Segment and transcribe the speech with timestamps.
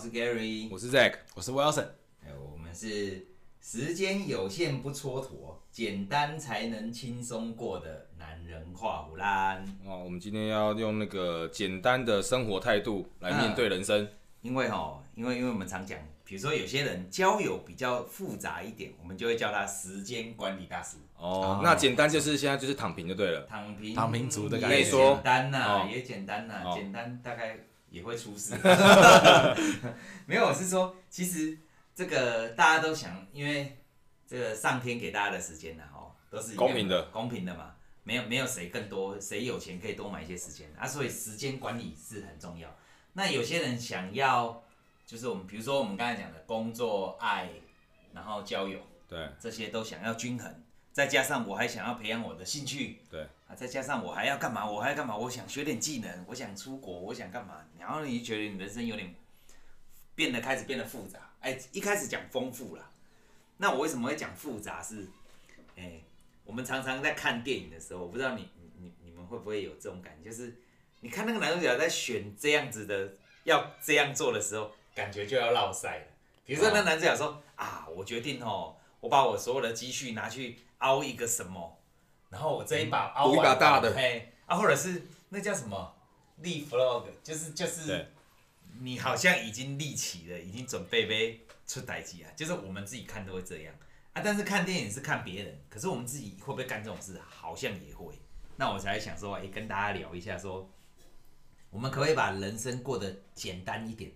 [0.00, 1.84] 是 Gary，我是 Zack，我是 Wilson。
[2.24, 3.26] 哎，我们是
[3.60, 9.62] 时间有限不蹉跎，简单才能轻松过的男人话虎烂。
[9.84, 14.02] 哦，我们今天要用那个简单的生活态度来面对人生。
[14.02, 14.08] 嗯、
[14.40, 20.96] 因为哦，因为因为我们常讲，比如说有些人交友比较复杂一点，我们就会叫他时间管理大师。
[21.18, 23.42] 哦，那简单就是现在就是躺平就对了。
[23.42, 24.82] 躺平，躺平族的感觉。
[24.82, 24.90] 觉。
[24.90, 27.58] 简单呐、啊，哦、也简单呐、啊，哦、简单大概
[27.90, 28.54] 也会出事。
[30.26, 31.58] 没有，我是说，其实
[31.94, 33.76] 这个大家都想，因为
[34.26, 37.74] 这个上天给大家的时间呢，哦，都是公平的，公平的嘛。
[38.02, 42.74] 没有没有谁更多，谁有钱可以多买一些时间啊，所以时间管理是很重要。
[43.12, 44.64] 那有些人想要，
[45.04, 47.50] 就是我们比如说我们刚才讲的工作、爱，
[48.14, 50.62] 然后交友，对，这些都想要均衡。
[50.92, 54.68] 再加上我还想要培养我的兴趣，对啊，再加上我还要干嘛？
[54.68, 55.16] 我还要干嘛？
[55.16, 57.64] 我想学点技能，我想出国，我想干嘛？
[57.78, 59.14] 然后你就觉得你人生有点
[60.16, 61.30] 变得开始变得复杂。
[61.40, 62.90] 哎，一开始讲丰富了，
[63.56, 64.82] 那我为什么会讲复杂？
[64.82, 65.06] 是，
[65.76, 66.00] 哎，
[66.44, 70.54] 我们常常在看电影的时候，我不知道你你你们会不会有这种感觉，就是
[70.98, 73.12] 你看那个男主角在选这样子的
[73.44, 76.04] 要这样做的时候，感觉就要落赛了。
[76.44, 80.58] 比如说那男主角说啊，我决定哦，我把我所有的积蓄拿去。
[80.80, 81.80] 凹一个什么，
[82.28, 85.94] 然后我这一把凹一把大的，嘿，啊，或者是那叫什么
[86.38, 88.12] 立 flag，就是就是，
[88.80, 93.74] 你好像已经立起了，已经准备被出代机啊，就是我们自己看都会这样。
[94.12, 98.12] 啊，但是看电影是看别人，可是我们自己会不会干这种事，好像也会，
[98.56, 100.70] 那我才想说，哎，跟大家聊一下说，说
[101.70, 104.10] 我们可不可以把人生过得简单一点，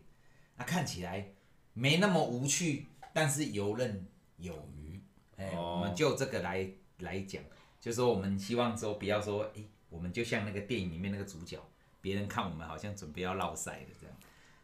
[0.57, 1.33] 那看起来
[1.75, 4.07] 没那么无趣，但是游刃
[4.39, 4.94] 有余。
[5.37, 6.69] 哎，我们就这个来
[6.99, 7.43] 来讲，
[7.81, 11.59] 就是说我们希望说不要说，哎，我们就像那个电影里面那个主角，
[12.01, 14.17] 别人看我们好像准备要落赛的这样。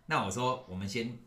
[0.07, 1.19] 那我说，我们先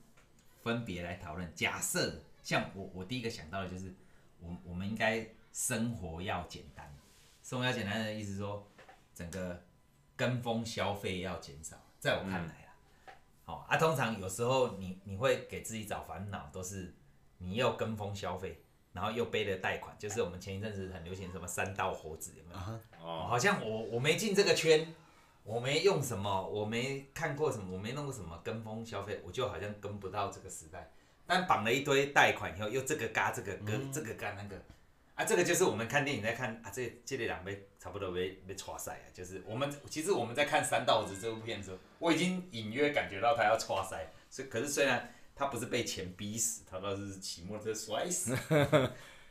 [0.61, 1.53] 分别来讨论。
[1.53, 3.93] 假设像我，我第一个想到的就是，
[4.39, 6.93] 我我们应该生活要简单，
[7.41, 8.65] 生活要简单的意思说，
[9.13, 9.61] 整个
[10.15, 11.77] 跟风消费要减少。
[11.99, 12.71] 在我看来啊，
[13.45, 16.93] 好、嗯、啊，通常有时候你你会给自己找烦恼，都是
[17.37, 18.62] 你要跟风消费。
[18.93, 22.79] 然后又背了贷款，就是我们前一阵子很流行什么三道猴子，有没有？
[23.03, 24.93] 哦，好像我我没进这个圈，
[25.43, 30.91] 我没用什么，我没看过什么，我没弄过什么跟风消费，我就好像跟不到这个时代。
[31.25, 34.61] 但绑了一堆贷款以后，又这个嘎这个，跟、嗯、这个嘎那个，
[35.15, 45.11] 啊，这个就是我们看电影在看啊，这这两杯差不多被被戳塞啊，就是我们其实我们在看三道猴子这部片的时候，我已经隐约感觉到他要戳塞，所以可是虽然。
[45.35, 48.37] 他不是被钱逼死，他倒是骑摩托车摔死。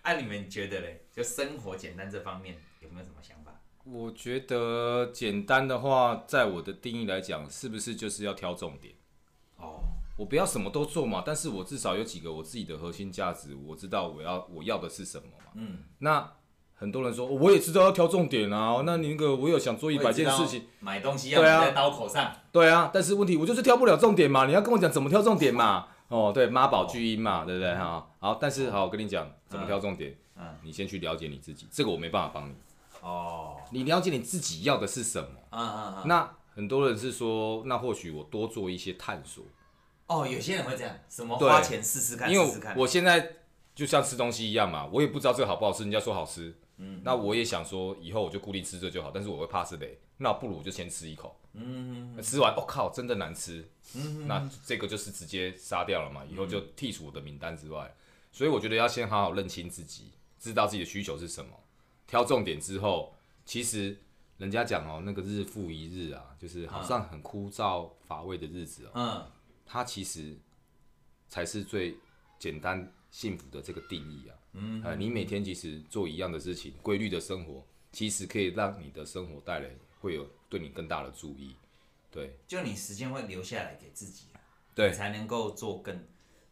[0.02, 1.04] 按、 啊，你们觉得嘞？
[1.14, 3.52] 就生活简单这方面有没有什么想法？
[3.84, 8.94] 我觉得简单的话，在我的定义来讲，是不是就是要挑重点？
[9.56, 9.80] 哦，
[10.16, 15.52] 我不要什么都做嘛，但是我至少有几个我自己的核心价值，我知道我要我要的是什么嘛。
[15.54, 16.32] 嗯，那
[16.74, 18.82] 很多人说，我也知道要挑重点啊。
[18.84, 22.34] 那你那个我有想做一百件事情，买东西要在刀口上。
[22.50, 24.46] 对啊，但是问题我就是挑不了重点嘛。
[24.46, 25.88] 你要跟我讲怎么挑重点嘛？
[26.12, 28.06] 哦，对，妈宝巨婴嘛，对不对哈？
[28.20, 30.14] 好，但是好，我跟你讲怎么挑重点。
[30.36, 32.54] 嗯，你先去了解你自己，这个我没办法帮你。
[33.00, 35.28] 哦，你了解你自己要的是什么？
[35.50, 36.02] 嗯嗯嗯。
[36.06, 39.42] 那很多人是说，那或许我多做一些探索。
[40.06, 43.36] 哦，有些人会这样，什么花钱试试看，因为我现在
[43.74, 51.38] 就像吃东西一样嘛，我也不知道这个好不好吃，人家说好吃，嗯，那我也想说以后我就固定吃这就好，但是我会怕是雷，那不如我就先吃一口。
[51.54, 53.68] 嗯，吃完，我、哦、靠，真的难吃。
[53.94, 57.94] 嗯，那这个就是直接杀掉了嘛，以后就剔除我的名单之外。
[58.30, 61.50] 所以我觉得要先好好认清自己，知道自己的需求是什么，
[62.06, 63.98] 挑重点之后，其实
[64.38, 69.26] 人家讲哦，那个日复一日啊，就是好像很枯燥乏味的日子哦，嗯，
[69.66, 70.38] 它其实
[71.28, 71.98] 才是最
[72.38, 74.34] 简单幸福的这个定义啊。
[74.54, 79.70] 嗯，呃，你每天其实做一样的事情，规律的生活，其实可以让你的生活带来
[80.00, 80.28] 会有。
[80.52, 81.56] 对你更大的注意，
[82.10, 84.26] 对，就你时间会留下来给自己，
[84.74, 85.96] 对，才能够做更。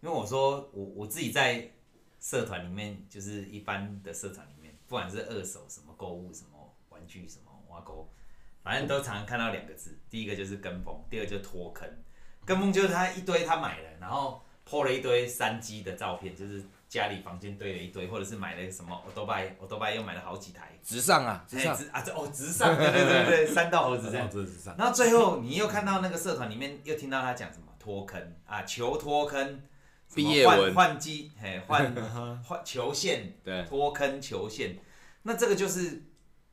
[0.01, 1.71] 因为我说我我自己在
[2.19, 8.11] 社团里面，就是一般的社团里面，不管是二手什么购物什么玩具什么挖沟，
[8.63, 11.87] 反正都常常看到两个字，第一个就是跟风，第二个就是脱坑。
[12.47, 16.63] 跟风就是他一堆他买了，然后 po 了一堆三 G 的照片，就是。
[16.91, 20.77] 家里房间堆了一堆，或者是买了什么，我都拜，我都拜又买了好几台。
[20.83, 24.29] 直上啊，直上啊，这哦，直上，对对对对，三道猴子这样。
[24.29, 24.75] 直上。
[24.77, 29.63] 然后最后你又看到那个社团里面又听到他讲什么脱坑啊，求脱坑，
[30.17, 31.95] 毕业换换机，嘿，换
[32.43, 34.77] 换求线，对，脱坑求线，
[35.23, 36.03] 那这个就是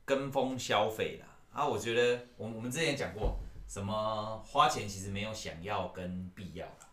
[0.04, 1.66] 跟风消费了啊。
[1.66, 6.87] 我觉得我我们之前讲过，什么花钱其实没有想要跟必要了。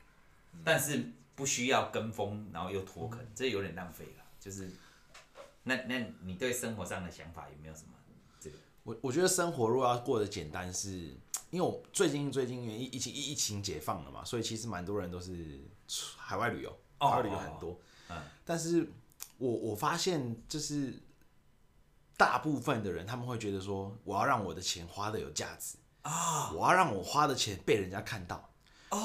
[0.64, 4.24] 但是不需要跟风，然后又脱坑，这有点浪费了。
[4.40, 4.72] 就是，
[5.64, 7.90] 那那你对生活上的想法有没有什么？
[8.40, 10.98] 这个我我觉得生活如果要过得简单是，是
[11.50, 15.60] 因为我最近最近因为疫疫情疫情解放了嘛，所以其实蛮多人都是
[16.18, 17.80] 海外旅游，海外旅游很多。
[18.10, 18.88] 嗯，但是
[19.38, 20.94] 我我发现就是
[22.16, 28.50] 大部分的人他们会觉得说，我要让我的钱花的有价值啊，我要让我花的钱被人家看到。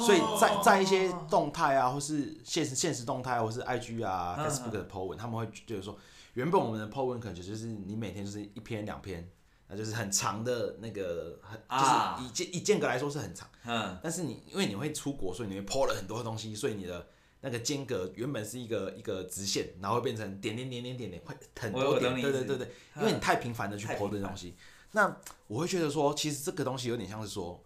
[0.07, 5.99] 所以在在一些动态啊，或是现实现实动态，或是 IG 啊、Facebook 的 po 文，他们会觉得说，
[6.35, 9.31] 原本我们的 po 文可能就是你每天就是一篇两篇，
[9.69, 13.49] 那就是很长的那个，很就是以间以间隔来说是很长。
[13.65, 13.99] 嗯。
[14.03, 17.07] 但是你因为你会出国，所以你会 po 了很多东西，所以你的
[17.41, 22.15] 那个间隔原本是一个一个直线，然后会变成点点点点点点，会很多点。
[22.21, 24.55] 对对对对，因为你太频繁的去 po 这东西，
[24.93, 25.17] 那
[25.47, 27.63] 我会觉得说，其实这个东西有点像是说。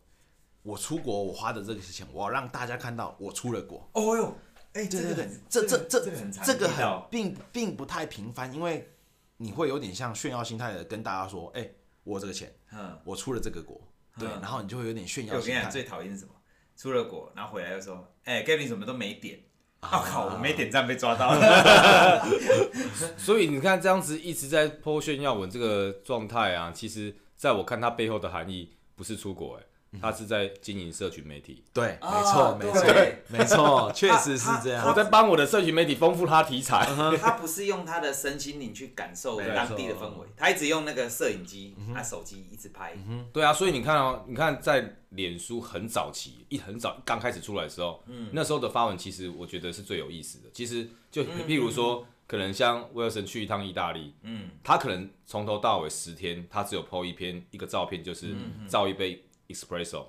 [0.64, 3.86] 我出国，我花的这个钱，我要让大家看到我出了国。
[3.92, 4.34] 哦哟，
[4.72, 6.00] 哎，对对对，这这这
[6.42, 8.88] 这个很并并不太频繁，因为
[9.36, 11.68] 你会有点像炫耀心态的跟大家说，哎，
[12.02, 13.78] 我这个钱，嗯，我出了这个国，
[14.18, 15.40] 对，然后你就会有点炫耀心态。
[15.40, 16.32] 我跟你讲，最讨厌是什么？
[16.74, 19.38] 出了国，然后回来又说，哎，Gavin 什么都没点，
[19.82, 22.24] 我靠，我没点赞被抓到了。
[23.18, 29.62] 所以你看这样子一直在 po 炫耀文这个状态啊，其实在我看它背后的含义不是出国，哎。
[30.00, 32.84] 他是在经营社群媒体，对，没错，没错，
[33.28, 34.86] 没错，确实是这样。
[34.86, 36.84] 我在帮我的社群媒体丰富他题材。
[37.20, 42.96] 他不是用他的身心灵去感受当地的氛围，他一直用那个摄影机，他手机一直拍。
[43.32, 48.02] 对啊，所以你看哦，你看在脸书很早期，一很早刚开始出来的时候，
[48.32, 50.44] 那时候的发文其实我觉得是最有意思的。
[50.52, 58.34] 其实就譬如说，可能像威尔森去一趟意大利，嗯，他可能从头到尾十天，他只有 po 一篇一个照片，就是
[58.68, 59.24] 照一杯。
[59.48, 60.06] Espresso，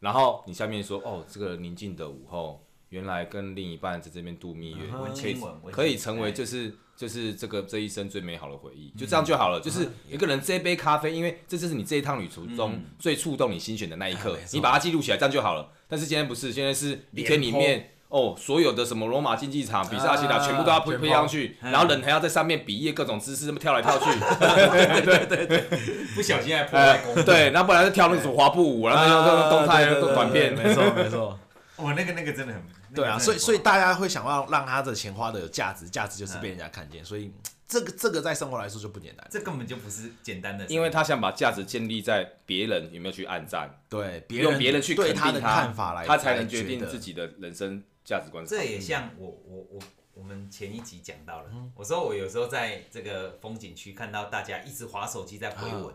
[0.00, 9.60] 然后你下面说哦，这个宁静的午后，原来跟另一半在这边度蜜月，可以可以成为就是就是这个这一生最美好的回忆，就这样就好了。
[9.60, 15.70] 就是一个人这杯咖啡，因为这就是你这一趟旅途中最触动你心弦的那一刻，你把它记录起来，这样就好了。
[15.86, 17.88] 但是今天不是，现在是一天里面。
[18.12, 24.04] 哦，所有的什么罗马竞技场、比萨斜塔全部都要配配上去，然后人还要在上面比耶各种姿势，这么跳来跳去，
[25.00, 25.64] 对对对，
[26.14, 27.24] 不小心还破坏功能。
[27.24, 31.38] 对，然后不然就跳那种滑步舞，然后动态短片，没错没错。
[31.76, 32.62] 哦，那个那个真的很，
[32.94, 37.32] 对啊，所以所以大家会想要让他的钱花的有价值，价值就是被人家看见，所以
[37.66, 47.82] 这个这个在生活来说就不简单，这根本就不是简单的，因为他想把价值建立在别人有没有去暗赞，对，用别人去对他的看法来，他才能决定自己的人生。
[48.04, 49.80] 价值观，这也像我我我
[50.14, 55.94] 我们前一集讲到了，我说我有时候在这个风景区看到大家一直划手机在回文，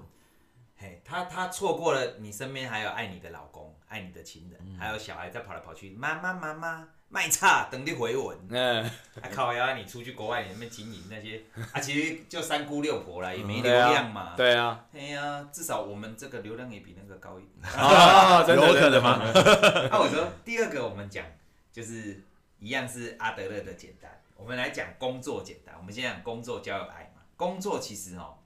[0.77, 8.89] 嘿，他他错过了你身边还有爱你的老公、爱你的情人，还有小孩在跑来跑去，妈妈妈妈卖差等你回文，嗯，
[9.21, 11.41] 还靠呀，你出去国外你那边经营那些
[11.73, 19.09] 啊，其实就三姑六婆啦，也没流量嘛，对啊，哎呀，至少我们这个流量也比那个高一点，有可能吗？
[19.91, 21.23] 啊，我说第二个我们讲。
[21.77, 22.19] 就是
[22.57, 25.75] 一样是阿德勒的简单，我们来讲工作简单。
[25.77, 27.21] 我们先讲工作交友爱嘛。
[27.35, 28.39] 工作其实哦，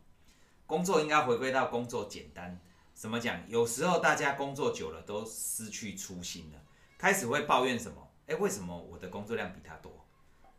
[0.67, 2.59] 工作应该回归到工作简单。
[2.93, 3.41] 怎么讲？
[3.47, 6.59] 有时候大家工作久了都失去初心了，
[6.97, 8.05] 开始会抱怨什么？
[8.27, 10.05] 哎，为什么我的工作量比他多？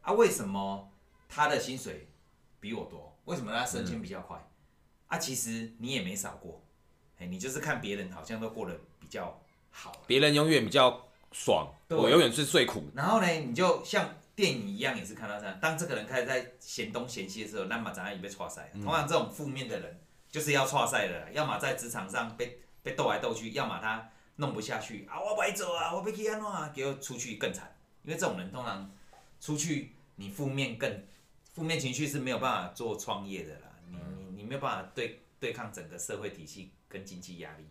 [0.00, 0.91] 啊，为什么
[1.29, 2.09] 他的薪水
[2.59, 3.14] 比我多？
[3.26, 4.38] 为什么他升迁比较快？
[4.38, 4.49] 嗯、
[5.09, 6.64] 啊，其实你也没少过，
[7.19, 9.38] 哎，你就是看别人好像都过得比较
[9.71, 11.07] 好，别人永远比较。
[11.33, 12.85] 爽，对我永远是最苦。
[12.95, 15.59] 然后呢，你就像电影一样，也是看到这样。
[15.61, 18.71] 当这个人开始在嫌东嫌西的时候，那么怎样也被挫赛。
[18.75, 27.77] 通常这种负面的人，就是要挫赛的，要么在职场上被被斗来斗去，要么他弄不下去啊，我不爱做啊，我被气安怎，给我出去更惨。
[28.05, 28.91] 因为这种人通常
[29.41, 31.05] 出去，你负面更
[31.53, 33.69] 负面情绪是没有办法做创业的啦。
[33.91, 37.67] 你你你没有办法对对抗整个社会体系跟经济压力。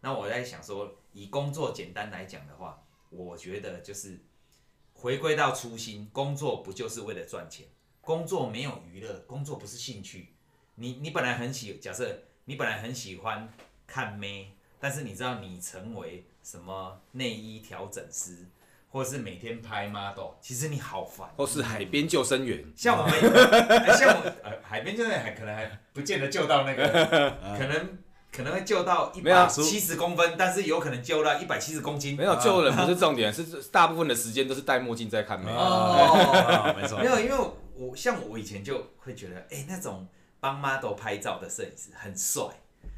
[0.00, 2.80] 那我在想说，以工作简单来讲的话。
[3.16, 4.18] 我觉得就是
[4.92, 7.66] 回归到初心，工作不就是为了赚钱？
[8.00, 10.34] 工作没有娱乐，工作不是兴趣。
[10.74, 13.48] 你你本来很喜，假设你本来很喜欢
[13.86, 18.46] 看妹，但是你知道你成为什么内衣调整师，
[18.90, 21.28] 或是每天拍 model，其实你好烦。
[21.36, 26.86] 或是海边救生员，像我们，欸、像我呃，海边救生员还可能还不见得救到那个，
[27.56, 27.98] 可能。
[28.34, 32.16] 可能会救到一百七十公分，但是有可能救到一百七十公斤。
[32.16, 35.38] 没有救人不是重点， 是大部分的时间都是戴墨镜在看。
[35.40, 35.48] 美。
[35.52, 36.98] 哦， 没错。
[36.98, 40.08] 没有，因为我像我以前就会觉得，哎，那种
[40.40, 42.42] 帮 model 拍照的摄影师很帅，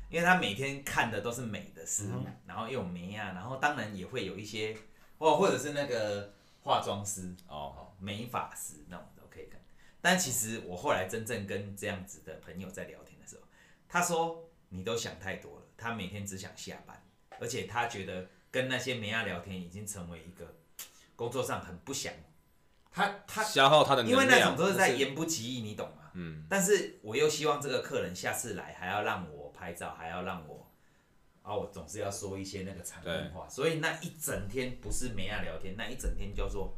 [0.08, 4.74] 因为他每天看的都是美的事物，然后又有美啊，然后当然也会有一些，
[5.18, 9.60] 或或者是那个化妆师哦，美发师那种都可以看。
[10.00, 13.42] 但其实我后来真正跟这样子的朋友在聊天的时候，
[13.88, 17.02] 他说你都想太多了，他每天只想下班，
[17.40, 20.56] 而且他觉得跟那些美亚聊天已经成为一个
[21.16, 22.12] 工作上很不想。
[22.90, 26.10] 他他消耗他的能量，因为那种都是在言不及义，你懂吗？
[26.14, 26.46] 嗯。
[26.48, 30.66] 但是我又希望这个客人下次来还要让我拍照，还要让我。
[31.42, 36.76] 啊，我总是要说一些那个场面话，所以那一整天不是美亚聊天，那一整天叫做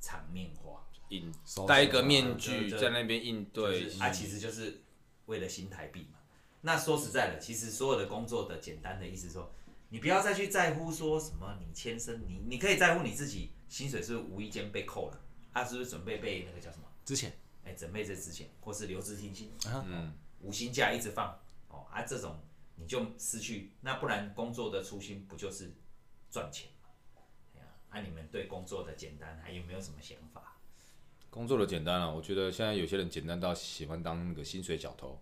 [0.00, 1.30] 场面话，应
[1.68, 4.80] 戴一个面具在那边应对，就是、啊，其实就是
[5.26, 6.18] 为了新台币嘛。
[6.60, 9.52] 那说实在的，其实所有的工作的简单的意思说，
[9.88, 15.20] 你不要再去在乎说什么你签生，你你可以在乎你自己薪水是不是无意间被扣了，
[15.52, 17.30] 他、啊、是不是准备被那个叫什么之前，
[17.64, 19.52] 哎、欸，准备在之前，或是留职停薪，
[19.86, 22.38] 嗯，无薪假一直放，哦，啊这种。
[22.78, 25.72] 你就失去，那不然工作的初心不就是
[26.30, 26.90] 赚钱吗？
[27.90, 30.58] 那、啊、你们对工作的简单还有没有什么想法？
[31.30, 35.18] 工作的简单啊，我觉得现在有些人简单到喜欢当那个薪水小偷。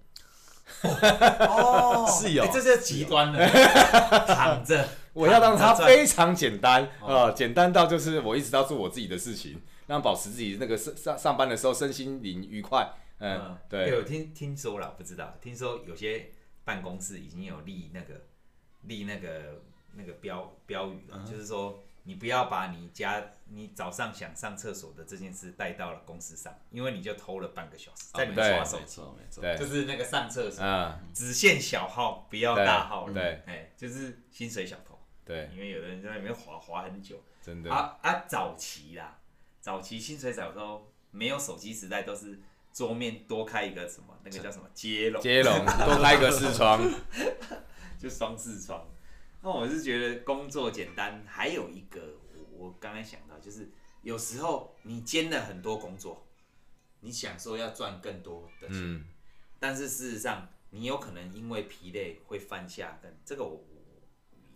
[0.82, 3.46] 哦， 是有，这是极端的，
[4.26, 12.92] 躺着，我要让它非常简单啊、呃，简单到就是我一直要做我自己的事情，让保持自己那个上上上班的时候身心灵愉快。
[13.18, 13.88] 嗯，嗯对。
[13.90, 16.30] 有听听说了，不知道，听说有些。
[16.66, 18.22] 办公室已经有立那个
[18.84, 19.60] 立那个
[19.96, 29.00] 那个标标语了，就是说你不要把你家你早上想上厕所的这件事带到了公司上，因为你就偷了半个小时在里面刷手机，
[29.40, 30.64] 对，就是那个上厕所，
[31.12, 39.18] 只限小号，不要大号，对，哎，就是薪水小偷，对，因为有的人在里面滑滑很久，真的啊啊，早期啦，
[39.60, 42.40] 早期薪水小偷没有手机时代都是。
[42.74, 45.22] 桌面多开一个什么，那个叫什么接龙？
[45.22, 46.82] 接龙多开一个视窗，
[47.96, 48.84] 就双视窗。
[49.44, 52.00] 那我是觉得工作简单，还有一个
[52.34, 53.70] 我我刚才想到，就是
[54.00, 56.26] 有时候你兼了很多工作，
[57.00, 59.04] 你想说要赚更多的钱，嗯、
[59.60, 64.02] 但是事实上你有可能因为疲累会犯下跟这个我我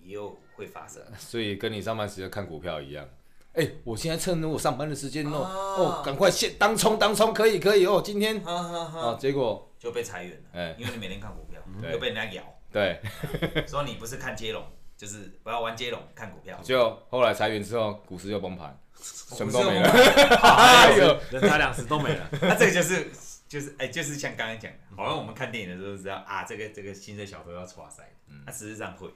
[0.03, 1.03] 也有会发生。
[1.19, 3.07] 所以跟你上班时间看股票一样。
[3.53, 11.61] 哎、欸，我现在趁着我上班的时间哦，哦，赶快先当冲当冲，可以可以哦，今天，啊，啊，啊结果就被裁员了，哎、欸，因为你每天看股票，
[11.93, 13.01] 又被人家咬，对，
[13.67, 14.65] 说你不是看接龙，
[14.99, 19.89] 就是不要玩接龙，看股票，就后来裁员之后，股市又崩盘， 什么都没了，
[20.43, 23.11] 哎呦，人财两失都没了， 那这个就是
[23.49, 28.03] 就是哎、欸，就是像刚刚讲的，好像我们看电影的时候知道啊，这个这个新的小偷要抓塞，
[28.45, 29.09] 那事实上会，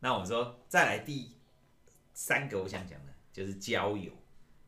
[0.00, 1.36] 那我们说再来第
[2.12, 3.14] 三个，我想讲的。
[3.34, 4.12] 就是交友，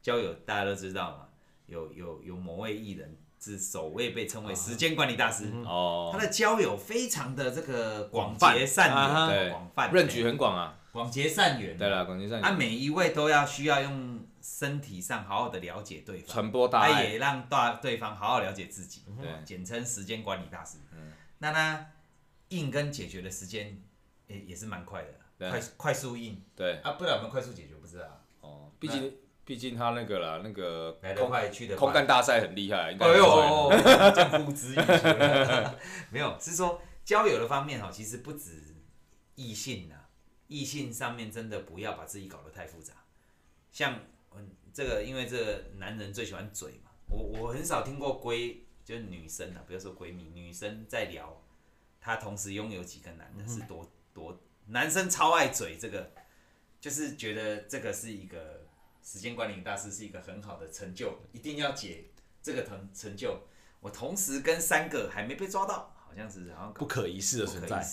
[0.03, 1.29] 交友大家都知道嘛，
[1.67, 11.79] 有有有某位艺人是首位被称为时间管理大师哦，他的交友非常的这个广结善缘，广泛，论举很广啊，广结善缘。
[11.79, 20.79] 对了，广结善缘，他每一位都要需要用身体上好好的了解对方，传播大爱，他也让大对方好好了解自己，对，简称时间管理大师。
[20.93, 21.87] 嗯，那他
[22.49, 23.81] 应跟解决的时间
[24.26, 25.05] 也也是蛮快
[25.38, 26.81] 的，快快速应，对。
[26.83, 28.25] 啊，不然我们快速解决不知道。
[28.41, 29.12] 哦，毕竟
[29.47, 33.07] 毕竟他那个啦，那个空去的空干大赛很厉害，应该。
[33.07, 33.71] 哎呦，
[34.12, 34.76] 江湖之语，
[36.11, 38.75] 没有，是说交友的方面哈，其实不止
[39.37, 39.95] 异性呐，
[40.49, 42.93] 异性上面真的不要把自己搞得太复杂。
[43.71, 44.00] 像
[44.35, 51.41] 嗯，这个因为这个男人最喜欢嘴嘛，我我很少听过闺，就是女生啊，不要说闺蜜，女生在聊，
[52.00, 56.11] 她同时拥有几个男的是多多，男生超爱嘴这个。
[56.79, 58.56] 就是觉得这个是一个
[59.07, 62.07] 时间管理大师，是一个很好的成就，一定要解
[62.43, 63.39] 这个成成就。
[63.79, 67.87] 我同时跟三个还没被抓到，好像是好像不可一世的存在。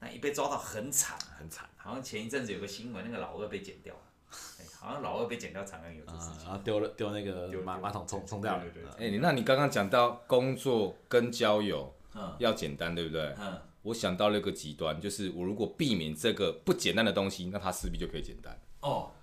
[0.00, 1.16] 那一被抓到很惨。
[1.38, 4.00] 很惨，好像前一阵子有个新闻，那个老二被剪掉了，
[4.80, 8.64] 好像老二被剪掉，常常有这事情，然后丢了丢那个马马桶冲冲掉了。
[8.98, 11.94] 哎，那你刚刚讲到工作跟交友
[12.38, 13.36] 要简单，对不对？
[13.82, 18.60] 我想到了一个极端，就是我如果避免这个不简单的东西，那它势必就可以简单。
[18.80, 19.19] 哦，对，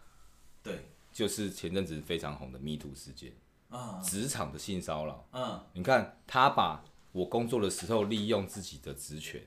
[1.17, 3.33] 就是前阵子非常红的 Me Too 事件，
[3.69, 5.27] 啊，职场的性骚扰。
[5.31, 9.41] 嗯，你看他把我工作的时候利用自己的职权，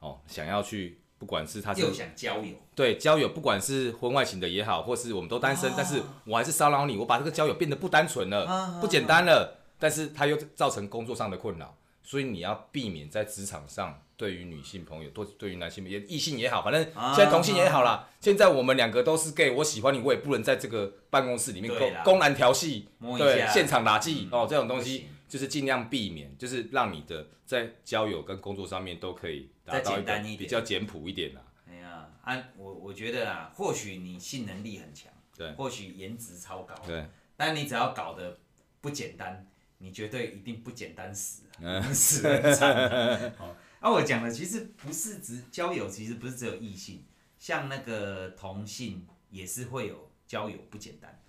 [0.00, 14.02] 哦，想要去，不管是他是又想交友，对，交友，不管是婚外情的也好，或是我们都单身，但是我还是骚扰你，我把这个交友变得不单纯了，不简单了，但是他又造成工作上的困扰，所以你要避免在职场上。
[14.18, 16.82] 对于女性朋友，多对于男性也异性也好，反正
[17.14, 17.90] 现在同性也好啦。
[17.92, 31.42] 啊、现在我们两个都是 gay，我喜欢你，我也不能在这个办公室里面公公然调戏，对，现场打击、嗯、哦，这种东西就是尽量避免，就是让你的在交友跟工作上面都可以达到一个比较简朴一点啦。
[31.70, 37.06] 哎呀，啊，我我觉得啊，或许你性能力很强，对，或许颜值超高，对，
[37.36, 38.36] 但你只要搞得
[38.80, 39.46] 不简单，
[39.78, 41.44] 你绝对一定不简单死，
[41.94, 43.32] 死很惨。
[43.38, 47.04] 好， 那我讲的其实不是指交友，其实不是只有异性，
[47.38, 51.20] 像那个同性也是会有交友不简单，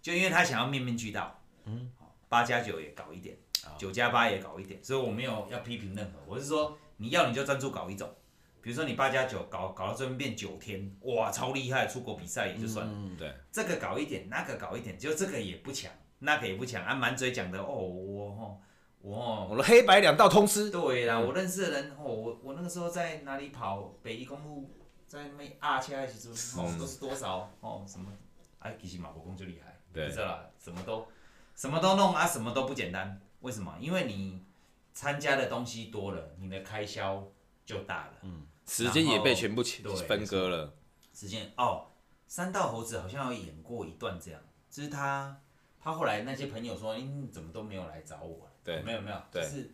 [0.00, 1.90] 就因为他想要面面俱到，嗯，
[2.28, 3.36] 八加九也搞一点，
[3.76, 8.14] 九加八也搞一点，所以我没有要批评任何，我是说你要你就专注搞一种。
[8.60, 11.86] 比如说你八加九搞搞到这边变九天，哇，超厉害！
[11.86, 12.92] 出国比赛也就算了。
[12.92, 13.32] 嗯，对。
[13.52, 16.84] 这个搞一点，那个搞一点，就这个也不强，那个也不强。
[16.84, 18.60] 啊，满嘴讲的哦，我
[19.00, 20.70] 我我的黑白两道通吃。
[20.70, 24.70] 对啦，我认识的人哦，我我那个时候在哪里跑北宜公路，
[25.06, 28.12] 在那阿恰其实哦都是多少哦什么，
[28.58, 31.06] 哎，其实马国公就厉害，对，知道啦，什么都
[31.54, 33.20] 什么都弄啊，什么都不简单。
[33.40, 33.76] 为什么？
[33.80, 34.44] 因为你
[34.92, 37.26] 参加的东西多了，你的开销
[37.64, 38.12] 就大了。
[38.22, 38.46] 嗯。
[38.66, 40.74] 时间也被全部分割了。
[41.14, 41.86] 时间哦，
[42.26, 45.40] 三道猴子好像有演过一段这样，就是他，
[45.80, 48.47] 他后来那些朋友说，你、欸、怎么都没有来找我？
[48.68, 49.70] 对，没有没有，就是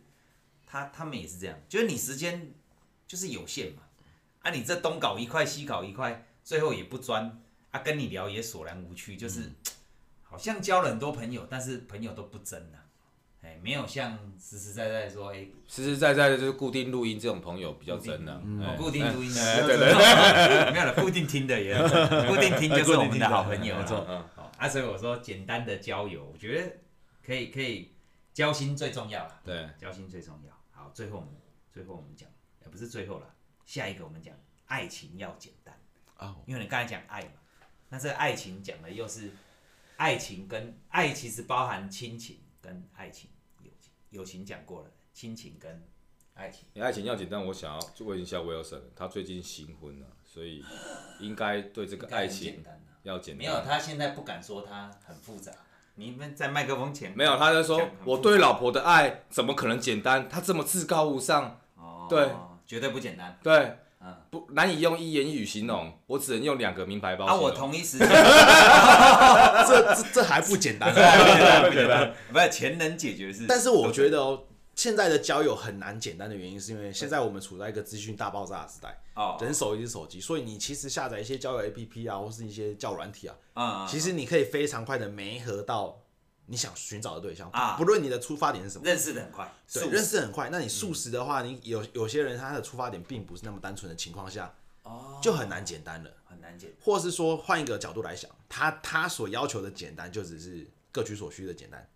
[0.65, 2.53] 他他们也是这样，就是你时间
[3.05, 3.81] 就是有限嘛，
[4.41, 9.55] 啊，你这东搞一块西搞一块，最后也不专，啊，跟你聊也索然无趣，就是、嗯、
[10.23, 12.77] 好像交了很多朋友，但是朋友都不真呐。
[13.41, 18.41] 哎，没有像实实在在说，哎，实实在在的就是固定录音这种朋友比较真的，
[18.75, 21.77] 固定录音的，对对对， 没有了，固定听的也，
[22.27, 24.03] 固定听就是我们的好朋友，没错，
[24.35, 26.77] 好，啊，所以我说简单的交友，我觉得
[27.23, 27.91] 可以可以，
[28.35, 30.53] 交心最重要了，对，交心最重要。
[30.69, 31.33] 好，最后我们
[31.71, 32.29] 最后我们讲，
[32.63, 33.33] 也不是最后了，
[33.65, 35.73] 下一个我们讲爱情要简单
[36.17, 37.39] 啊，因为你刚才讲爱嘛，
[37.87, 39.31] 那这个爱情讲的又是
[39.95, 43.29] 爱情跟爱其实包含亲情跟爱情。
[44.09, 45.83] 友情讲过了，亲情跟
[46.35, 46.65] 爱情。
[46.73, 50.63] 你爱情要简单，我想要问一下 Wilson，他最近新婚了，所以
[51.19, 52.63] 应该对这个爱情
[53.03, 53.37] 要简单。
[53.37, 55.53] 没有，他现在不敢说他很复杂。
[55.97, 60.27] 你们在麦克风前没有，他在说我对老婆的爱怎么可能简单？
[60.27, 62.27] 他这么至高无上，哦，对，
[62.67, 63.39] 绝对不简单。
[63.41, 67.25] 对，嗯，不难以用一言一语形容，我只能用两个名牌包。
[67.25, 73.45] 啊，我同一时间，这这这还不简单，不简单，不是钱能解决的事。
[73.47, 74.43] 但是我觉得哦，
[74.75, 86.01] 现在的交友很难简单的原因，是因为现在我们处在一个资讯大爆炸的时代，哦，人手一只手机，所以你其实下载一些交友 APP 啊，或是一些交友软体啊，啊，其实你可以非常快的媒合到
[86.47, 90.49] 你想寻找的对象啊，不论你的出发点是什么，认识的很快，对，认识很快。
[90.51, 101.89] 那你素食的话，你有有些人他的出发点并不是那么单纯的情况下，哦，就很难简单了，很难简单，或是说换一个角度来想，他他所要求的简单就只是各取所需的简单，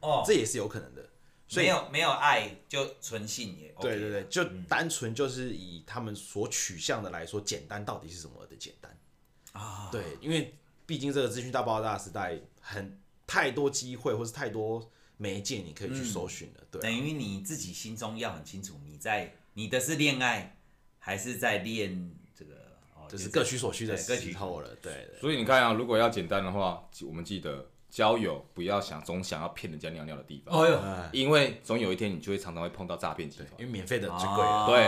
[0.00, 1.02] 哦，这也是有可能的。
[1.48, 8.98] 所以没有没有爱就纯性也，对对对，就单纯就是以他们所取向的来说，简单到底是什么的简单
[9.52, 9.88] 啊？
[9.92, 10.54] 对，因为
[10.84, 20.58] 毕竟这个资讯大爆炸时代，很太多机会或是太多媒介你可以去搜寻了，对，等于你自己心中要很清楚，你在你的是恋爱
[20.98, 22.54] 还是在练这个，
[23.08, 25.08] 就是各取所需的时候了，对。
[25.20, 27.70] 所以你看啊，如果要简单的话，我们记得。
[27.96, 30.78] 交友不要想总想要骗人家尿尿的地方，哎呦，
[31.12, 34.84] 因为总有一天你就会常常会碰到诈骗集团，因为免费的最贵了，对，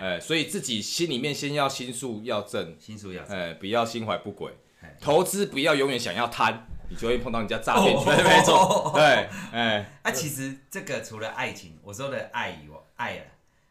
[0.00, 4.50] 哎，所以自己心里面先要心术要正，心术要正，哎，不要心怀不轨，
[4.98, 13.24] 投资不要永远想要贪，你就会碰到人家诈骗集团， 没错，对，哎，啊，其实这个除了爱情，我说的爱以外，爱了，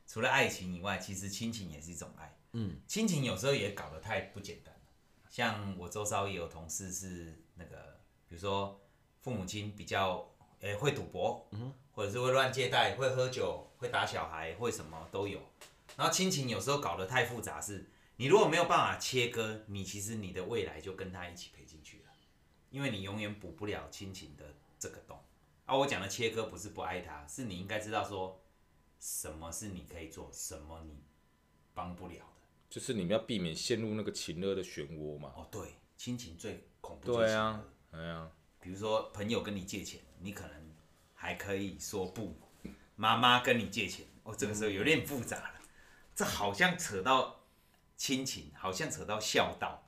[0.06, 4.82] 除了爱情以外，其实亲情也是一种爱，嗯，亲情有时候也搞得太不简单了，
[5.32, 7.97] 像我周遭也有同事是那个。
[8.28, 8.80] 比如说，
[9.22, 10.28] 父母亲比较
[10.60, 15.40] 诶、欸、会赌博，嗯、或者是会乱借贷，会喝酒，会打小孩，会什么都有。
[15.96, 22.12] 然后亲情有时候搞得太复杂是，是你如果没有办法切割，你其实你的未来就跟他一起赔进去了，
[22.70, 24.46] 因为你永远补不了亲情的
[24.78, 25.18] 这个洞。
[25.66, 28.42] 啊，我讲的切割不是不爱他，是你应该知道说，
[29.00, 31.04] 什么是你可以做，什么你
[31.74, 35.34] 帮不了的，就是你们要避免陷入那个情勒的漩涡嘛。
[35.36, 37.13] 哦，对，亲情最恐怖。
[37.13, 37.63] 对啊。
[37.98, 38.30] 哎呀，
[38.60, 40.72] 比如说朋友跟你借钱，你可能
[41.16, 42.38] 还可以说不。
[42.96, 45.62] 妈妈跟你借钱，哦，这个时候有点复杂了。
[46.16, 47.44] 这好像扯到
[47.96, 49.84] 亲情，好像扯到孝道，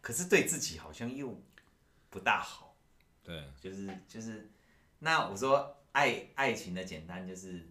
[0.00, 1.40] 可是对自己好像又
[2.10, 2.76] 不大好。
[3.22, 4.50] 对，就是就是，
[4.98, 7.68] 那我说爱爱情的简单就是，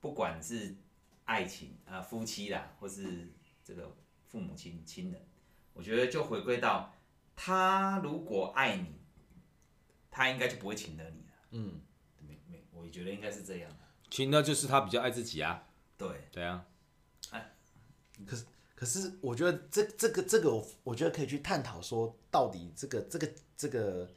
[0.00, 0.76] 不管是
[1.24, 3.32] 爱情啊、呃、夫妻啦，或是
[3.64, 3.96] 这个
[4.28, 5.26] 父母亲亲人，
[5.72, 6.94] 我觉得就回归到。
[7.34, 9.00] 他如果爱你，
[10.10, 11.32] 他应该就不会请了你了。
[11.50, 11.80] 嗯，
[12.18, 13.78] 没没，我也觉得应该是这样的。
[14.10, 15.66] 请的就是他比较爱自己啊。
[15.96, 16.28] 对。
[16.30, 16.64] 对啊。
[17.30, 17.54] 哎，
[18.26, 24.12] 可是可可是我觉得这这个这个，我觉得可以去探讨说，到底这个这个这个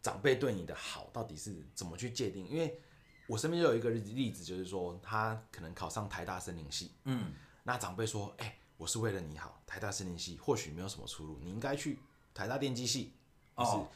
[0.00, 2.48] 长辈对你的好，到底是怎么去界定？
[2.48, 2.80] 因为
[3.26, 11.98] 我身边就有一个例子，就是说他可能考上台大森林系，嗯，那长辈说，哎、欸，我是为了你好，台大森林系或许没有什么出路，你应该去
[12.34, 13.14] 台大电机系，
[13.56, 13.70] 就是。
[13.70, 13.86] 哦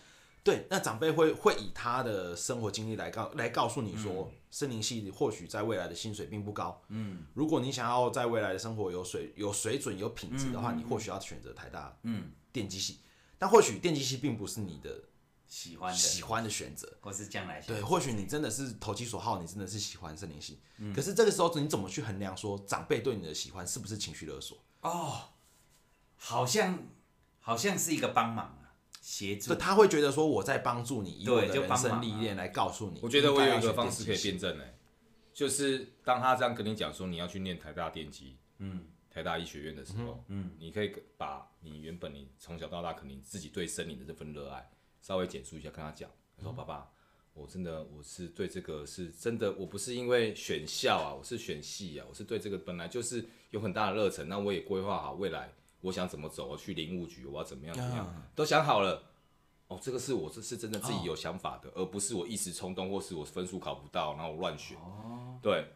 [0.45, 6.83] 对，那长辈会会以他的生活经历来告来告诉你说，嗯、森林系或许在未来的薪水并不高。
[6.89, 15.05] 嗯，如果你想要在未来的生活有水有水准有品质的话，嗯、你或许要选择台大嗯电机系，嗯、但或许电机系并不是你的
[15.47, 20.61] 喜欢的喜欢的选择，或是将来对，或许你真的是投其所好，你真的是喜欢森林系。
[20.77, 24.59] 嗯、可是这个时候你怎么去衡量说长辈对你的喜欢是不是情绪勒索？
[24.83, 25.31] 哦，
[26.17, 26.87] 好像
[27.45, 28.61] 好像是一个帮忙啊。
[29.01, 33.01] 协助，他会觉得说我在帮助你，以我的人生历练来告诉你。
[33.03, 34.65] 我觉得我有一个方式可以辩证呢，
[35.35, 44.71] 就是当他这样跟你讲说你要去念台大电机，嗯，台大医学院的时候，嗯，你可以把你原本你从小到大肯定自己对森林的这份热爱
[45.03, 46.09] 稍微简述一下，跟他讲，
[46.41, 46.91] 说爸爸，
[47.35, 55.53] 我真的我是对这个是真的，我不是因为选校啊，我是选系啊，我是对这个本来就是有很大的热忱，那我也规划好未来。
[55.85, 56.47] 我想怎么走？
[56.49, 57.75] 我去林务局，我要怎么样？
[57.77, 58.23] 怎么样？
[58.35, 59.03] 都想好了。
[59.69, 64.77] 哦，这个是我这是真的自己有想法的，而不是我一时冲动，或是我分数考不到，然后我乱选。
[65.41, 65.73] 对。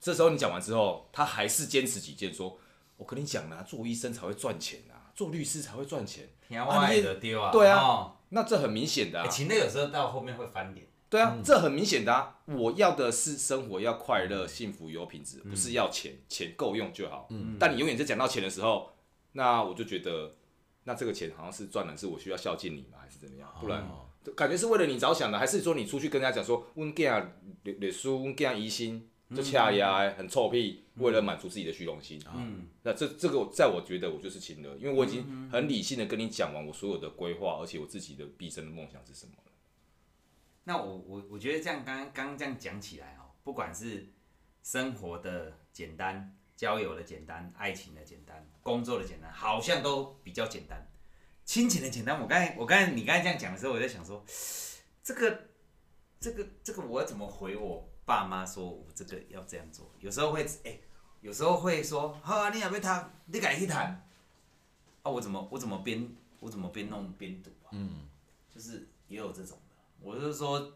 [0.00, 2.58] 这时候你讲完之后，他还是坚持己见，说
[2.98, 7.50] ：“我跟你讲啦，做医生才会赚钱啊，做律师才会赚钱。”天外的丢啊！
[7.52, 9.26] 对啊，那这很明显的。
[9.28, 10.86] 情勒有时候到后面会翻脸。
[11.08, 12.40] 对啊，这很明显的啊。
[12.46, 17.28] 我要的是生活要快乐、幸福、有品质，不是要钱，钱够用就好。
[17.30, 17.56] 嗯。
[17.58, 18.90] 但你永远在讲到钱的时候。
[19.36, 20.36] 那我就觉得，
[20.84, 22.98] 那这个钱好像是赚了，是我需要孝敬你吗？
[23.00, 23.52] 还是怎么样？
[23.60, 27.26] 不然，哦、感觉是为了你着想的，还是说你出去跟人家讲说，温囝
[27.64, 32.22] 律律师，温囝疑心，就掐牙，很臭屁，为了满足自己的虚荣心。
[32.32, 39.52] 嗯，那这这个在我觉得我就是情了，因为我已经很理性的跟你讲完我所有的规划，而且我自己的毕生的梦想是什么了。
[40.62, 44.06] 那我我我觉得这样刚刚刚这样讲起来哦，不管是
[44.62, 46.36] 生活的简单。
[46.56, 50.84] 交友的简单，爱情的简单，工作的简单，好像都比较简单。
[51.44, 54.24] 亲情的简单，我刚才我刚才你刚才这样讲的时候，我在想说，
[55.02, 55.48] 这个
[56.18, 59.94] 这个这个我要怎么回我爸妈说，我这个要这样做？
[60.00, 60.80] 有时候会哎、欸，
[61.20, 63.14] 有时候会说，好啊，你要不要谈？
[63.26, 64.08] 你敢去谈？
[65.02, 67.70] 啊，我怎么我怎么边我怎么边弄边读啊？
[67.70, 68.08] 嗯，
[68.50, 69.76] 就是也有这种的。
[70.00, 70.72] 我就是说，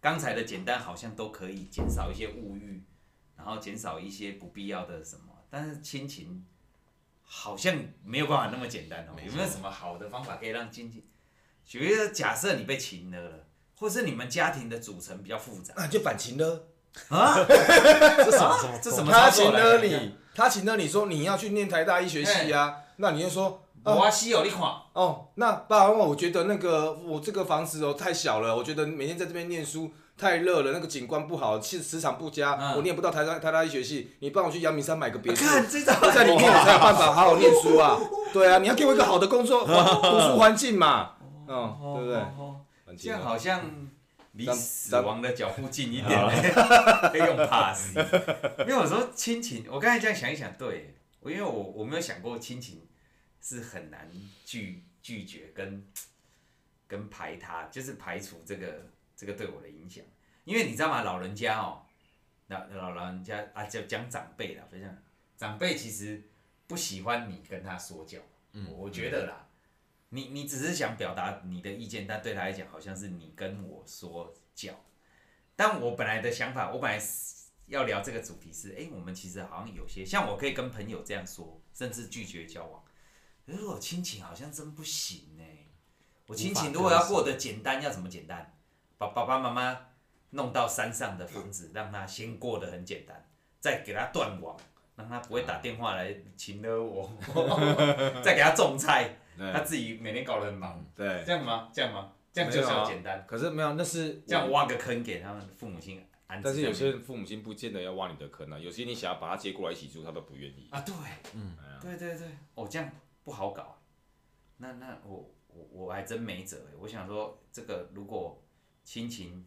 [0.00, 2.82] 刚才的简单好像都可以减少一些物欲。
[3.36, 6.46] 然后减少一些不必要的什么，但是亲情
[7.36, 9.20] 好像没有办法那么简单哦。
[9.26, 11.04] 有没有什么好的方法可以让经济？
[11.66, 13.44] 举个假设你被情勒了，
[13.76, 16.66] 或是你们家庭的组成比较复杂，那就反擒了
[17.08, 17.34] 啊？
[17.44, 18.78] 这什么？
[18.80, 19.12] 这什么？
[19.12, 22.76] 他擒了你，他擒了你说你要去念台大医学系啊？
[22.96, 24.60] 那你就说我西有你看
[24.92, 25.28] 哦。
[25.34, 29.92] 那爸爸妈妈，我觉得那个我这个房子哦太小了，我觉得每天在这边念书。
[30.16, 34.12] 太热了，那个景观不好，气磁场不佳，嗯、我念不到台大台大医学系。
[34.20, 37.98] 你帮我去阳明山买个别墅，看这招在里面我才有办法好好念书啊。
[38.32, 41.16] 对啊，你要给我一个好的工作读书环境嘛，
[41.48, 42.96] 嗯，哦、对不对？
[42.96, 43.60] 这样好像
[44.32, 46.08] 离死亡的脚步近一点，
[47.10, 47.96] 可以用 pass。
[48.60, 52.86] 因为我说亲情，我刚才这样想一想，对，我因为我我没有想过亲情
[53.42, 54.08] 是很难
[54.44, 55.84] 拒拒绝跟
[56.86, 58.66] 跟排他，就是排除这个。
[59.16, 60.04] 这个对我的影响，
[60.44, 61.02] 因为你知道吗？
[61.02, 61.82] 老人家哦，
[62.48, 64.96] 老老老人家啊，就讲长辈啦，非常
[65.36, 66.22] 长辈其实
[66.66, 68.18] 不喜欢你跟他说教，
[68.52, 69.48] 嗯，我觉得啦，
[70.10, 74.74] 你你只是想表达你的意见，但对他来讲，好像是你跟我说教。
[75.56, 77.02] 但我本来的想法，我本来
[77.66, 82.82] 要聊这个主题是，哎，我们其实好像有些像我可以跟朋友这样说，甚至拒绝交往。
[83.46, 85.44] 可是我亲情好像真不行呢。
[86.26, 88.56] 我亲情如果要过得简单，要怎么简单？
[89.08, 89.78] 把爸爸妈妈
[90.30, 93.28] 弄到山上的房子，让他先过得很简单，
[93.60, 94.56] 再给他断网，
[94.96, 97.10] 让他不会打电话来请了我，
[98.22, 100.84] 再给他种菜，他自己每天搞得很忙。
[100.94, 101.68] 对，这样吗？
[101.72, 102.12] 这样吗？
[102.32, 103.24] 这样就是简单。
[103.28, 106.42] 可是没有，那是这样挖个坑给他们父母亲安置。
[106.44, 110.68] 但是有些父母亲不见得要挖你的坑啊，有些你想要把他接过来一起住，他都不愿意。
[110.70, 110.94] 啊，对，
[111.34, 112.90] 嗯，对对对，哦，这样
[113.22, 113.78] 不好搞。
[114.56, 118.40] 那那我我我还真没辙哎，我想说这个如果。
[118.84, 119.44] 亲情，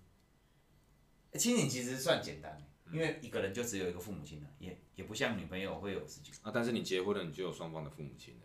[1.34, 2.58] 亲情其实算简单，
[2.91, 6.38] 因为一个人就只有一个父母亲了，也也不像女朋友会有十几个。
[6.41, 8.41] 啊，但是你结婚了，你就有双方的父母亲了。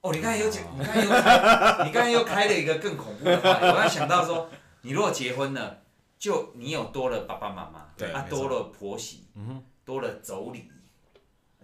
[0.00, 3.66] 哦，你刚才又讲，你刚才又开，你刚才又开了一个更恐怖的话题。
[3.66, 4.50] 我刚想到说，
[4.82, 5.84] 你如果结婚了，
[6.18, 10.64] 就你有多了爸爸妈妈，对啊，多了婆媳，嗯哼，多了妯娌，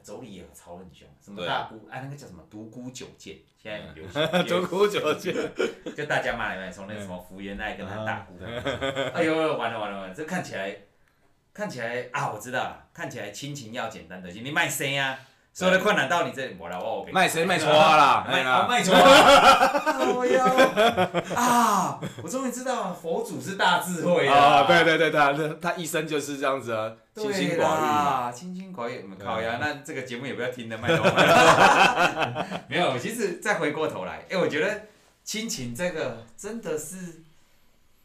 [0.05, 4.23] 妯娌也超很凶，什么大姑，哎、啊啊，那个叫什么独孤九剑，现在很流行。
[4.47, 5.35] 独孤九剑，
[5.97, 8.39] 就大家骂来骂去，从那个什么福原爱跟他大姑，
[9.15, 10.77] 哎呦，完了完了完了，这看起来，
[11.53, 15.19] 看起来啊，我知道了，看起来亲情要简单的，你卖谁呀？
[15.57, 20.03] 所有的困难到你这里，我来我卖谁卖错啦，卖卖错啊！
[20.13, 20.45] 我要
[21.41, 22.01] 啊！
[22.25, 24.65] 我终于知道佛祖是大智慧啊！
[24.67, 29.01] 对对对对，他他一生就是这样子啊，清心寡欲嘛，清心寡欲。
[29.03, 32.47] 我们烤鸭，那这个节目也不要听了，卖 了。
[32.67, 34.87] 没有，其实再回过头来，哎，我觉得
[35.23, 37.23] 亲情这个真的是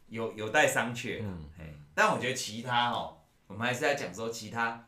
[0.08, 1.20] 有有待商榷。
[1.24, 1.48] 嗯，
[1.96, 3.14] 但我觉得其他哦，
[3.48, 4.84] 我们还是要讲说其他，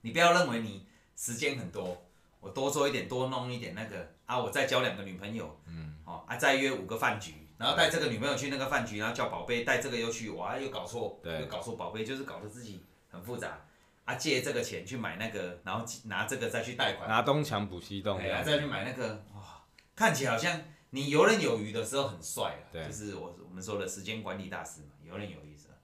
[0.00, 0.84] 你不要认为你。
[1.16, 2.06] 时间很多，
[2.40, 13.58] 我多做一点，多弄一点那个啊，我再交两个女朋友，嗯，哦啊，再约五个饭局，然后带这个女朋友去那个饭局，然后叫宝贝带这个又去，哇，又搞错，对，又搞错宝贝，就是搞得自己很复杂，
[14.04, 19.62] 啊，借这个钱去买那个，然后拿这个再去贷款，拿东墙补西洞，哎呀，再去买那个，哇，
[19.94, 25.74] 看起来好像你游刃有余的时候很帅啊，对，就是我我们说的时间管理大师嘛，游刃有余是吧？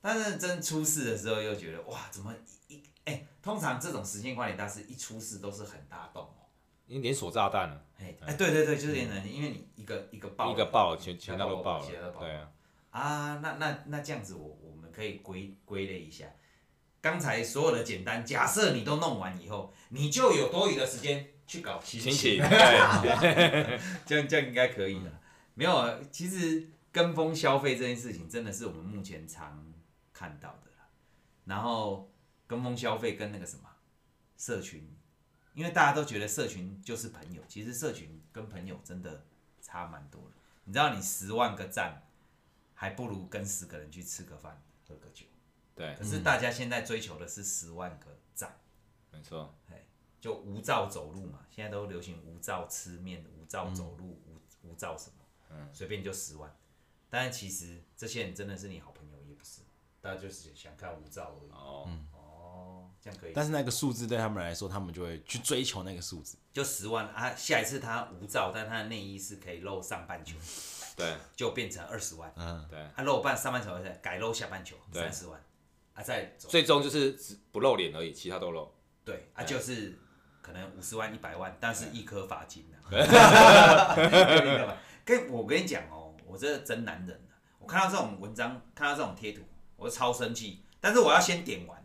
[0.00, 2.34] 但是真出事的时候又觉得哇，怎么
[2.68, 2.82] 一？
[3.04, 6.48] 哎、欸，通常这种时间管理大师一出事都是很大洞哦，
[6.86, 7.84] 因为连锁炸弹了。
[7.98, 12.12] 哎哎，对对对，就是连人，因为你一个一个爆，一个爆，全全都爆了。
[12.18, 12.48] 对啊。
[12.88, 16.24] 啊，那那那这样子，我我们可以归归类一下，
[17.02, 22.38] 刚才所有的简单，假设你都弄完以后，你就有多余的时间去搞亲情。
[22.38, 25.20] 对， 这样这样应该可以了。
[25.52, 29.70] 没有啊，其实跟风消费这件事情，真的是我们目前常
[30.14, 30.88] 看到的啦。
[31.44, 32.08] 然后。
[32.46, 33.68] 跟风消费跟那个什么
[34.36, 34.96] 社群，
[35.54, 39.24] 因为大家都觉得社群就是朋友，其实社群跟朋友真的
[39.60, 40.36] 差蛮多的。
[40.64, 42.06] 你知道，你十万个赞，
[42.74, 45.26] 还不如跟十个人去吃个饭、喝个酒。
[45.74, 45.94] 对。
[45.96, 48.58] 可是大家现在追求的是十万个赞。
[49.10, 49.54] 没错。
[50.20, 55.16] 就无照走路嘛，现在都流行无照吃面、无照走路、无无照什么，
[55.50, 56.50] 嗯，随便就十万。
[57.10, 59.60] 但是其实这些人真的是你好朋友也不是，
[60.00, 61.50] 大家就是想看无照而已。
[61.50, 61.84] 哦。
[61.88, 62.08] 嗯
[63.04, 66.38] 这样可以，但是那个数字对他们来说，他们就会去追求那个数字。
[66.54, 70.38] 就十万啊，下一次他无照，但他的内衣是可以露上半球，
[70.96, 72.32] 对，就变成二十万。
[72.36, 72.78] 嗯，对。
[72.96, 75.38] 他露半上半球，改露下半球，三十万。
[75.92, 78.72] 啊，再最终就是只不露脸而已，其他都露。
[79.04, 79.98] 对，啊，就是
[80.40, 82.78] 可能五十万、一百万，但是一颗罚金的。
[85.04, 87.20] 跟，我跟你讲哦，我这真男人，
[87.58, 89.42] 我看到这种文章，看到这种贴图，
[89.76, 90.64] 我超生气。
[90.80, 91.83] 但是我要先点完。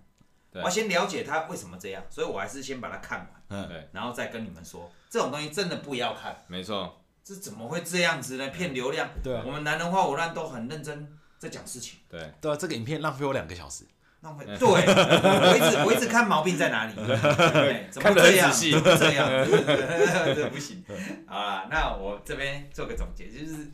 [0.52, 0.62] 对。
[0.64, 8.50] 我先了解他为什么这样，所以我还是先把它看完，嗯，对，然后再跟你们说，这种东西真的不要看，没错，这怎么会这样子呢？
[8.50, 11.08] 骗流量，对，我们男人话我烂都很认真
[11.38, 13.86] 在讲事情，对，对，这个影片浪费我两个小时，
[14.22, 19.30] 浪费，对，我一直我一直看毛病在哪里， 对，怎么这样，怎么这样，
[20.36, 20.84] 这不行，
[21.28, 23.72] 好了，那我这边做个总结，就是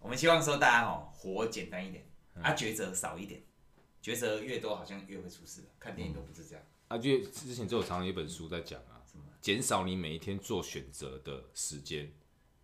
[0.00, 2.04] 我们希望说大家哦，活简单一点，
[2.42, 3.40] 啊，抉择少一点。
[4.02, 5.62] 抉择越多，好像越会出事。
[5.78, 6.64] 看电影都不是这样。
[6.88, 12.12] 啊，就之前就有常常有一本书在讲啊，什么减少你每一天做选择的时间，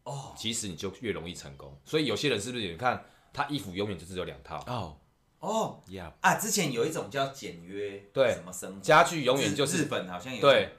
[0.04, 1.76] 哦，其实你就越容易成功。
[1.84, 2.70] 所以有些人是不是？
[2.70, 4.62] 你看他衣服永远就只有两套。
[4.68, 4.98] 哦
[5.40, 10.76] 哦，Yeah 啊，之前有一种叫简约，对，什么生活家具永远就是日本好像有，对，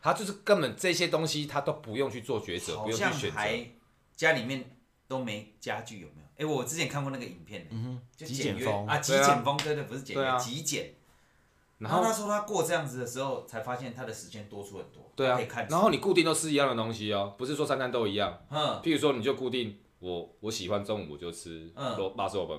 [0.00, 3.70] 他就是根本这些东西他都不用去做抉择，不用去选择，
[4.16, 6.25] 家里面都没家具有没有？
[6.38, 10.94] 哎，我之前看过那个影片，嗯哼，就极简风啊，极简风，对对，不是简约，极简。
[11.78, 15.10] 然后他说他过这样子的时候，才发现他的时间多出很多。
[15.14, 18.38] 对啊，然后你固定都吃一样的东西哦，不是说三餐都一样。
[18.50, 18.80] 嗯。
[18.82, 22.58] 譬如说，你就固定我我喜欢中午我就吃肉霸寿饭，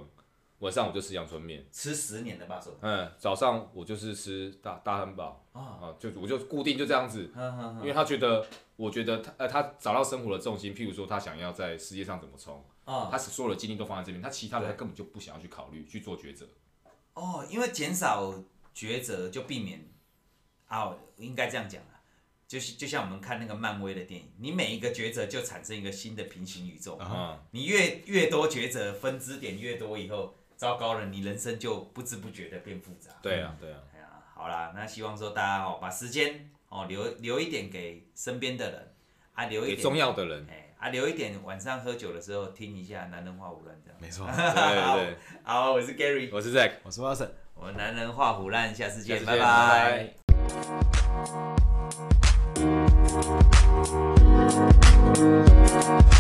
[0.60, 1.66] 晚上我就吃阳春面。
[1.72, 2.78] 吃十年的霸寿。
[2.82, 7.32] 嗯，早上我就是吃大大汉堡啊，就我就固定就这样子。
[7.80, 12.64] 因为他觉得，我觉得他呃他找到生活的重心，譬如说他想要在世界上怎么冲。
[12.86, 16.48] 啊，他所有的精力都放在这边，他其他的他根本就不想要去考虑去做抉择。
[17.14, 18.34] 哦，因为减少
[18.74, 19.86] 抉择就避免，
[20.68, 22.00] 啊，应该这样讲啊，
[22.48, 26.96] 就是就像我们看那个漫威的电影，你每一个抉择就产生一个新的平行宇宙。
[26.96, 33.12] 啊，你越越多抉择，分支点越多以后，糟糕了，你人生就不知不觉的变复杂。
[33.22, 33.80] 对啊，对啊。
[33.94, 38.94] 哎呀，好啦，那希望说大家哦，把时间哦留留一点给身边的人，
[39.36, 40.46] 啊，留一点给重要的人。
[40.80, 43.98] 啊，留一点晚上喝酒的时候听一下《男人话唬烂》这样。
[44.00, 45.18] 没错， 对对。
[45.44, 49.44] 好，我是 Gary，我是 Zack，我是 Watson，我们《男人话唬烂》，下次见，拜拜。
[49.44, 50.14] 拜
[56.12, 56.17] 拜。